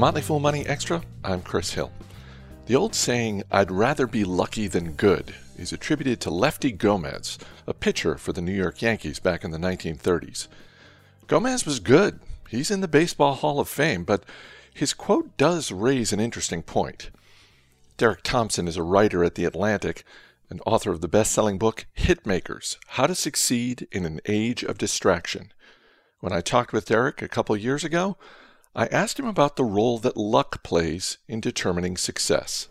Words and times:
Motley 0.00 0.22
Fool 0.22 0.40
Money 0.40 0.66
Extra, 0.66 1.02
I'm 1.22 1.42
Chris 1.42 1.74
Hill. 1.74 1.92
The 2.64 2.74
old 2.74 2.94
saying, 2.94 3.42
I'd 3.50 3.70
rather 3.70 4.06
be 4.06 4.24
lucky 4.24 4.66
than 4.66 4.92
good, 4.92 5.34
is 5.58 5.74
attributed 5.74 6.22
to 6.22 6.30
Lefty 6.30 6.72
Gomez, 6.72 7.36
a 7.66 7.74
pitcher 7.74 8.16
for 8.16 8.32
the 8.32 8.40
New 8.40 8.54
York 8.54 8.80
Yankees 8.80 9.18
back 9.18 9.44
in 9.44 9.50
the 9.50 9.58
1930s. 9.58 10.48
Gomez 11.26 11.66
was 11.66 11.80
good. 11.80 12.18
He's 12.48 12.70
in 12.70 12.80
the 12.80 12.88
Baseball 12.88 13.34
Hall 13.34 13.60
of 13.60 13.68
Fame, 13.68 14.04
but 14.04 14.24
his 14.72 14.94
quote 14.94 15.36
does 15.36 15.70
raise 15.70 16.14
an 16.14 16.18
interesting 16.18 16.62
point. 16.62 17.10
Derek 17.98 18.22
Thompson 18.22 18.66
is 18.66 18.78
a 18.78 18.82
writer 18.82 19.22
at 19.22 19.34
The 19.34 19.44
Atlantic 19.44 20.02
and 20.48 20.62
author 20.64 20.92
of 20.92 21.02
the 21.02 21.08
best 21.08 21.30
selling 21.30 21.58
book 21.58 21.84
Hit 21.92 22.24
Makers 22.24 22.78
How 22.86 23.06
to 23.06 23.14
Succeed 23.14 23.86
in 23.92 24.06
an 24.06 24.20
Age 24.24 24.64
of 24.64 24.78
Distraction. 24.78 25.52
When 26.20 26.32
I 26.32 26.40
talked 26.40 26.72
with 26.72 26.86
Derek 26.86 27.20
a 27.20 27.28
couple 27.28 27.54
years 27.54 27.84
ago, 27.84 28.16
I 28.74 28.86
asked 28.86 29.18
him 29.18 29.26
about 29.26 29.56
the 29.56 29.64
role 29.64 29.98
that 29.98 30.16
luck 30.16 30.62
plays 30.62 31.18
in 31.26 31.40
determining 31.40 31.96
success. 31.96 32.68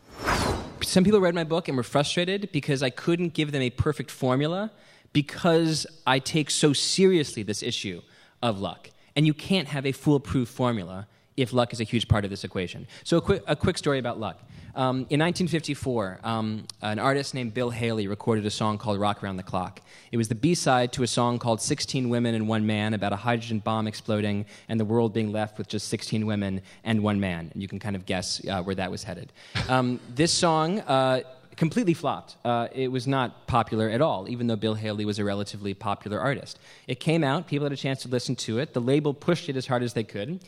Some 0.82 1.04
people 1.04 1.20
read 1.20 1.36
my 1.36 1.44
book 1.44 1.68
and 1.68 1.76
were 1.76 1.84
frustrated 1.84 2.54
because 2.54 2.82
I 2.82 2.90
couldn't 2.90 3.34
give 3.34 3.52
them 3.52 3.62
a 3.62 3.70
perfect 3.70 4.10
formula 4.10 4.72
because 5.12 5.86
I 6.08 6.20
take 6.20 6.52
so 6.52 6.72
seriously 6.72 7.44
this 7.44 7.62
issue 7.62 8.02
of 8.42 8.62
luck. 8.62 8.92
And 9.14 9.28
you 9.28 9.34
can't 9.34 9.68
have 9.68 9.86
a 9.86 9.92
foolproof 9.92 10.48
formula 10.48 11.08
if 11.42 11.54
luck 11.54 11.74
is 11.74 11.80
a 11.80 11.84
huge 11.84 12.08
part 12.08 12.24
of 12.24 12.30
this 12.30 12.44
equation. 12.44 12.88
So, 13.04 13.18
a 13.18 13.22
quick, 13.22 13.44
a 13.48 13.56
quick 13.56 13.78
story 13.78 14.00
about 14.00 14.20
luck. 14.20 14.40
Um, 14.76 15.08
in 15.10 15.20
1954, 15.20 16.20
um, 16.24 16.66
an 16.82 17.00
artist 17.00 17.34
named 17.34 17.54
Bill 17.54 17.70
Haley 17.70 18.08
recorded 18.08 18.46
a 18.46 18.52
song 18.52 18.78
called 18.78 19.00
Rock 19.00 19.24
Around 19.24 19.38
the 19.38 19.44
Clock. 19.44 19.82
It 20.12 20.18
was 20.18 20.28
the 20.28 20.36
B 20.36 20.54
side 20.56 20.94
to 20.94 21.04
a 21.04 21.08
song 21.08 21.40
called 21.40 21.62
16 21.62 22.08
Women 22.08 22.36
and 22.36 22.48
One 22.48 22.66
Man 22.66 22.94
about 22.94 23.12
a 23.12 23.18
hydrogen 23.18 23.60
bomb 23.60 23.88
exploding 23.88 24.46
and 24.70 24.80
the 24.80 24.86
world 24.86 25.14
being 25.14 25.32
left 25.32 25.58
with 25.58 25.68
just 25.68 25.88
16 25.90 26.26
women 26.26 26.62
and 26.84 27.04
one 27.04 27.20
man. 27.20 27.50
And 27.54 27.62
you 27.62 27.68
can 27.68 27.80
kind 27.80 27.96
of 27.96 28.06
guess 28.06 28.46
uh, 28.48 28.62
where 28.62 28.76
that 28.76 28.92
was 28.92 29.04
headed. 29.04 29.32
Um, 29.68 30.00
this 30.16 30.32
song. 30.32 30.80
Uh, 30.82 31.22
completely 31.60 31.94
flopped. 31.94 32.38
Uh, 32.46 32.70
it 32.72 32.90
was 32.90 33.06
not 33.06 33.46
popular 33.46 33.90
at 33.90 34.00
all, 34.00 34.30
even 34.30 34.48
though 34.48 34.56
Bill 34.56 34.76
Haley 34.76 35.04
was 35.04 35.20
a 35.20 35.26
relatively 35.26 35.74
popular 35.74 36.18
artist. 36.18 36.58
It 36.88 37.02
came 37.02 37.22
out, 37.22 37.48
people 37.48 37.66
had 37.66 37.74
a 37.74 37.76
chance 37.76 38.02
to 38.04 38.08
listen 38.08 38.38
to 38.48 38.60
it. 38.60 38.74
The 38.74 38.80
label 38.80 39.14
pushed 39.14 39.50
it 39.50 39.58
as 39.58 39.68
hard 39.68 39.84
as 39.84 39.92
they 39.92 40.06
could. 40.06 40.40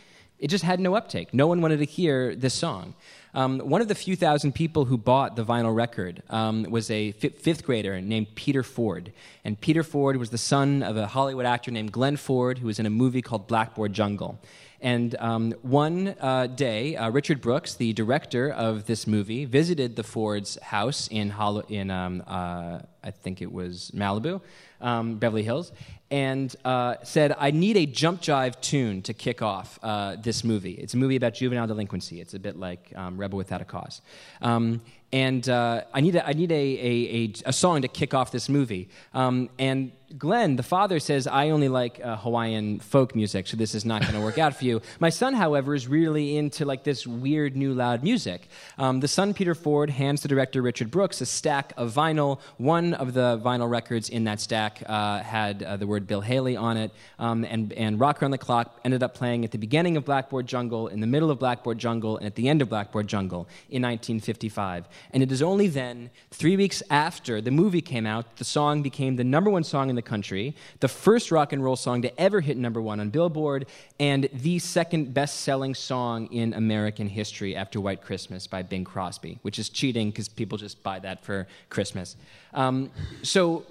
It 0.42 0.50
just 0.50 0.64
had 0.64 0.80
no 0.80 0.96
uptake. 0.96 1.34
No 1.34 1.48
one 1.48 1.62
wanted 1.62 1.78
to 1.78 1.86
hear 1.86 2.36
this 2.36 2.56
song. 2.56 2.96
Um, 3.34 3.60
one 3.60 3.82
of 3.82 3.88
the 3.88 3.96
few 3.96 4.16
thousand 4.16 4.54
people 4.54 4.86
who 4.86 4.98
bought 4.98 5.36
the 5.36 5.46
vinyl 5.46 5.74
record 5.74 6.22
um, 6.30 6.64
was 6.64 6.92
a 6.92 7.14
f- 7.22 7.34
fifth 7.36 7.66
grader 7.66 8.02
named 8.02 8.36
Peter 8.36 8.62
Ford. 8.62 9.14
And 9.46 9.60
Peter 9.60 9.84
Ford 9.84 10.18
was 10.18 10.32
the 10.32 10.38
son 10.38 10.84
of 10.84 10.98
a 10.98 11.08
Hollywood 11.08 11.46
actor 11.46 11.72
named 11.72 11.92
Glenn 11.92 12.18
Ford, 12.18 12.58
who 12.58 12.68
was 12.68 12.80
in 12.80 12.86
a 12.86 12.90
movie 12.90 13.22
called 13.22 13.48
Blackboard 13.48 13.94
Jungle. 13.94 14.40
And 14.82 15.16
um, 15.20 15.54
one 15.62 16.16
uh, 16.20 16.48
day, 16.48 16.96
uh, 16.96 17.12
Richard 17.12 17.40
Brooks, 17.40 17.76
the 17.76 17.94
director 17.94 18.52
of 18.52 18.88
this 18.88 19.06
movie, 19.06 19.46
visited 19.46 19.96
the 19.96 20.04
Ford's 20.04 20.60
house 20.60 21.08
in, 21.10 21.32
in 21.70 21.92
um, 21.92 22.24
uh, 22.26 22.80
I 23.04 23.12
think 23.12 23.44
it 23.44 23.52
was 23.52 23.92
Malibu, 23.94 24.42
um, 24.82 25.18
Beverly 25.18 25.44
Hills, 25.44 25.72
and 26.10 26.54
uh, 26.66 26.96
said, 27.04 27.36
I 27.38 27.52
need 27.52 27.78
a 27.78 27.86
jump 27.86 28.22
jive 28.22 28.60
tune 28.60 29.04
to 29.04 29.14
kick 29.14 29.44
off 29.44 29.80
uh, 29.84 30.16
this 30.16 30.44
movie. 30.44 30.74
It's 30.74 30.96
a 30.96 30.98
movie 30.98 31.16
about 31.16 31.36
juvenile 31.36 31.68
delinquency. 31.68 32.20
It's 32.20 32.34
a 32.34 32.40
bit 32.40 32.58
like 32.58 32.92
um, 32.96 33.18
Rebel 33.22 33.38
Without 33.38 33.62
a 33.62 33.66
Cause. 33.66 34.02
Um, 34.42 34.82
and 35.14 35.48
uh, 35.50 35.82
I 35.94 36.02
need, 36.02 36.16
a, 36.16 36.26
I 36.26 36.34
need 36.34 36.52
a, 36.52 36.56
a, 36.56 37.34
a, 37.46 37.54
song 37.54 37.82
to 37.82 37.88
kick 37.88 38.14
off 38.14 38.32
this 38.32 38.48
movie. 38.48 38.90
Um, 39.14 39.50
and 39.60 39.92
Glenn, 40.18 40.56
the 40.56 40.64
father, 40.64 41.00
says, 41.00 41.28
I 41.28 41.50
only 41.50 41.70
like 41.70 42.00
uh, 42.04 42.18
Hawaiian 42.18 42.80
folk 42.80 43.16
music, 43.16 43.48
so 43.48 43.56
this 43.56 43.74
is 43.76 43.86
not 43.86 44.02
going 44.02 44.14
to 44.14 44.22
work 44.22 44.38
out 44.38 44.56
for 44.56 44.66
you. 44.66 44.82
My 45.00 45.10
son, 45.10 45.34
however, 45.34 45.74
is 45.74 45.88
really 45.88 46.38
into 46.38 46.66
like 46.66 46.84
this 46.84 47.08
weird 47.08 47.56
new 47.56 47.74
loud 47.74 48.04
music. 48.04 48.50
Um, 48.78 49.00
the 49.00 49.08
son, 49.08 49.34
Peter 49.34 49.56
Ford, 49.56 49.90
hands 49.90 50.22
the 50.22 50.28
director 50.28 50.62
Richard 50.62 50.92
Brooks 50.92 51.22
a 51.22 51.26
stack 51.26 51.74
of 51.78 51.94
vinyl. 51.94 52.40
One 52.58 52.94
of 52.94 53.14
the 53.14 53.40
vinyl 53.44 53.70
records 53.70 54.10
in 54.10 54.26
that 54.26 54.40
stack 54.40 54.84
uh, 54.86 55.20
had 55.20 55.64
uh, 55.64 55.78
the 55.78 55.88
word 55.88 56.08
Bill 56.08 56.22
Haley 56.22 56.56
on 56.56 56.78
it, 56.78 56.92
um, 57.20 57.46
and, 57.46 57.72
and 57.74 58.00
Rock 58.00 58.22
Around 58.22 58.32
the 58.32 58.38
Clock 58.38 58.80
ended 58.84 59.04
up 59.04 59.14
playing 59.14 59.46
at 59.46 59.52
the 59.52 59.58
beginning 59.58 59.98
of 59.98 60.06
Blackboard 60.06 60.48
Jungle, 60.48 60.88
in 60.88 61.00
the 61.00 61.08
middle 61.08 61.32
of 61.32 61.40
Blackboard 61.40 61.78
Jungle, 61.78 62.18
and 62.18 62.26
at 62.26 62.36
the 62.36 62.50
end 62.50 62.62
of 62.62 62.70
Blackboard 62.70 63.08
Jungle 63.08 63.48
in 63.70 63.82
1955. 63.82 64.88
And 65.12 65.24
it 65.24 65.32
is 65.32 65.42
only 65.42 65.68
then, 65.68 66.10
three 66.30 66.56
weeks 66.56 66.84
after 66.90 67.42
the 67.42 67.52
movie 67.52 67.82
came 67.82 68.06
out, 68.06 68.38
the 68.38 68.44
song 68.44 68.82
became 68.82 69.16
the 69.16 69.24
number 69.24 69.50
one 69.50 69.64
song 69.64 69.90
in 69.90 69.96
the 69.96 70.02
country, 70.02 70.56
the 70.80 70.88
first 70.88 71.32
rock 71.32 71.52
and 71.52 71.64
roll 71.64 71.76
song 71.76 72.02
to 72.04 72.22
ever 72.22 72.42
hit 72.42 72.58
number 72.58 72.82
one 72.82 73.00
on 73.00 73.10
Billboard, 73.10 73.66
and 74.00 74.30
the 74.34 74.60
second 74.60 75.14
best 75.14 75.42
selling 75.42 75.76
song 75.76 76.28
in 76.28 76.54
American 76.54 77.08
history 77.08 77.56
after 77.56 77.82
White 77.82 78.02
Christmas 78.02 78.48
by 78.48 78.62
Bing 78.62 78.84
Crosby, 78.84 79.40
which 79.42 79.60
is 79.60 79.70
cheating 79.70 80.12
because 80.12 80.30
people 80.30 80.58
just 80.58 80.82
buy 80.84 81.00
that 81.00 81.24
for 81.24 81.48
Christmas. 81.70 82.16
Um, 82.54 82.92
so, 83.24 83.66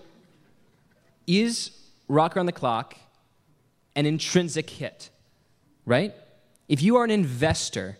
is 1.27 1.71
Rock 2.09 2.37
Around 2.37 2.47
the 2.47 2.53
Clock 2.53 2.97
an 3.97 4.07
intrinsic 4.07 4.71
hit, 4.71 5.11
right? 5.85 6.15
If 6.69 6.83
you 6.83 6.97
are 6.97 7.05
an 7.05 7.11
investor 7.11 7.99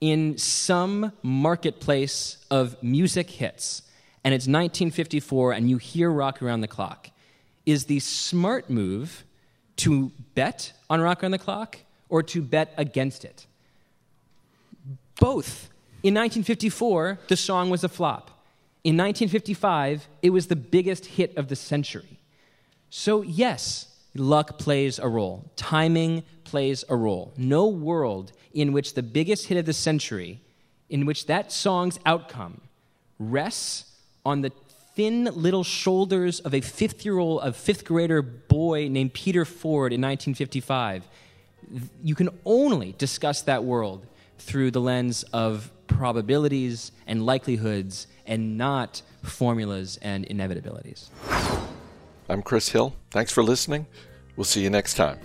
in 0.00 0.36
some 0.38 1.12
marketplace 1.22 2.44
of 2.50 2.82
music 2.82 3.30
hits, 3.30 3.82
and 4.24 4.34
it's 4.34 4.42
1954, 4.44 5.52
and 5.52 5.70
you 5.70 5.78
hear 5.78 6.10
Rock 6.10 6.42
Around 6.42 6.60
the 6.60 6.68
Clock, 6.68 7.10
is 7.64 7.86
the 7.86 8.00
smart 8.00 8.68
move 8.68 9.24
to 9.76 10.12
bet 10.34 10.72
on 10.90 11.00
Rock 11.00 11.22
Around 11.22 11.32
the 11.32 11.38
Clock 11.38 11.78
or 12.08 12.22
to 12.22 12.42
bet 12.42 12.72
against 12.76 13.24
it? 13.24 13.46
Both. 15.20 15.70
In 16.02 16.14
1954, 16.14 17.20
the 17.28 17.36
song 17.36 17.70
was 17.70 17.82
a 17.82 17.88
flop. 17.88 18.30
In 18.84 18.96
1955, 18.96 20.06
it 20.22 20.30
was 20.30 20.46
the 20.46 20.56
biggest 20.56 21.06
hit 21.06 21.36
of 21.36 21.48
the 21.48 21.56
century. 21.56 22.20
So, 22.90 23.22
yes, 23.22 23.94
luck 24.14 24.58
plays 24.58 24.98
a 24.98 25.08
role, 25.08 25.50
timing 25.56 26.22
plays 26.44 26.84
a 26.88 26.96
role. 26.96 27.32
No 27.36 27.66
world 27.66 28.32
in 28.56 28.72
which 28.72 28.94
the 28.94 29.02
biggest 29.02 29.46
hit 29.46 29.58
of 29.58 29.66
the 29.66 29.72
century, 29.72 30.40
in 30.88 31.04
which 31.04 31.26
that 31.26 31.52
song's 31.52 32.00
outcome 32.06 32.62
rests 33.18 33.92
on 34.24 34.40
the 34.40 34.50
thin 34.94 35.24
little 35.34 35.62
shoulders 35.62 36.40
of 36.40 36.54
a 36.54 36.62
fifth 36.62 37.04
year 37.04 37.18
old, 37.18 37.42
a 37.42 37.52
fifth 37.52 37.84
grader 37.84 38.22
boy 38.22 38.88
named 38.88 39.12
Peter 39.12 39.44
Ford 39.44 39.92
in 39.92 40.00
1955, 40.00 41.06
you 42.02 42.14
can 42.14 42.30
only 42.46 42.94
discuss 42.96 43.42
that 43.42 43.62
world 43.62 44.06
through 44.38 44.70
the 44.70 44.80
lens 44.80 45.22
of 45.34 45.70
probabilities 45.86 46.92
and 47.06 47.26
likelihoods 47.26 48.06
and 48.26 48.56
not 48.56 49.02
formulas 49.22 49.98
and 50.00 50.26
inevitabilities. 50.28 51.10
I'm 52.28 52.42
Chris 52.42 52.70
Hill. 52.70 52.94
Thanks 53.10 53.32
for 53.32 53.42
listening. 53.42 53.86
We'll 54.34 54.44
see 54.44 54.62
you 54.62 54.70
next 54.70 54.94
time. 54.94 55.18